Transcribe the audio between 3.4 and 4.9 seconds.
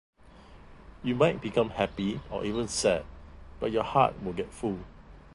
but your heart will get full.